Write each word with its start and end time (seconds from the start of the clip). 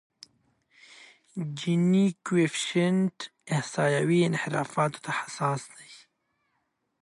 جیني 1.57 2.05
کویفشینټ 2.25 3.15
احصایوي 3.55 4.19
انحرافاتو 4.29 4.99
ته 5.05 5.11
حساس 5.19 5.61
دی. 5.75 5.91